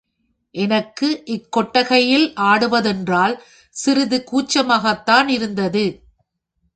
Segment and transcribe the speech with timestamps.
[0.55, 3.35] எனக்கு இக்கொட்டகையில் ஆடுவதென்றால்,
[3.75, 5.85] சிறிது கூச்சமாகத்தானிருந்தது.